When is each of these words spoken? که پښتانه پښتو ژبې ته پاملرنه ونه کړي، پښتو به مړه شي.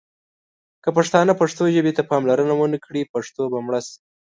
که 0.83 0.89
پښتانه 0.97 1.31
پښتو 1.41 1.63
ژبې 1.75 1.91
ته 1.97 2.03
پاملرنه 2.11 2.53
ونه 2.57 2.77
کړي، 2.85 3.01
پښتو 3.13 3.41
به 3.51 3.59
مړه 3.65 3.81
شي. 3.87 3.97